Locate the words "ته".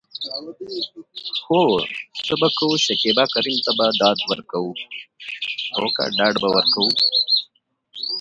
3.65-3.71